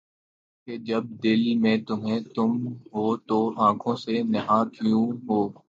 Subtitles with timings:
[0.67, 2.51] کہ جب دل میں تمھیں تم
[2.93, 5.39] ہو‘ تو آنکھوں سے نہاں کیوں ہو؟